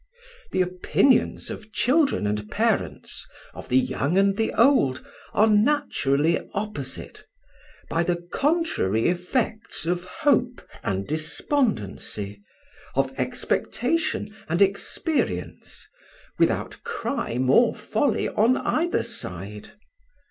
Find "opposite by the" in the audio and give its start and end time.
6.55-8.15